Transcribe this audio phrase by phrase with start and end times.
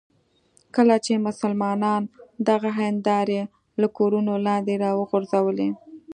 [0.75, 2.01] کله چې مسلمانان
[2.49, 3.39] دغه هندارې
[3.81, 5.69] له کورونو لاندې راوغورځوي.